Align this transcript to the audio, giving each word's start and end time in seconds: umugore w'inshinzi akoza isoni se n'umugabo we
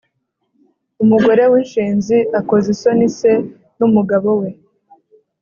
umugore 1.03 1.43
w'inshinzi 1.51 2.17
akoza 2.39 2.67
isoni 2.75 3.05
se 3.17 3.31
n'umugabo 3.77 4.29
we 4.39 4.49